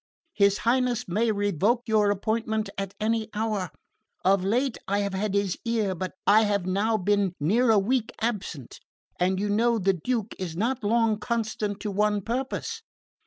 His 0.33 0.57
Highness 0.65 1.07
may 1.07 1.31
revoke 1.31 1.83
your 1.85 2.09
appointment 2.09 2.71
at 2.75 2.95
any 2.99 3.29
hour. 3.35 3.69
Of 4.25 4.43
late 4.43 4.79
I 4.87 5.01
have 5.01 5.13
had 5.13 5.35
his 5.35 5.59
ear, 5.63 5.93
but 5.93 6.13
I 6.25 6.41
have 6.41 6.65
now 6.65 6.97
been 6.97 7.33
near 7.39 7.69
a 7.69 7.77
week 7.77 8.11
absent, 8.19 8.79
and 9.19 9.39
you 9.39 9.47
know 9.47 9.77
the 9.77 9.93
Duke 9.93 10.33
is 10.39 10.57
not 10.57 10.83
long 10.83 11.19
constant 11.19 11.81
to 11.81 11.91
one 11.91 12.21
purpose. 12.21 12.81